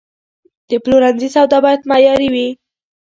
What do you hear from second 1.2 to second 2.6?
سودا باید معیاري وي.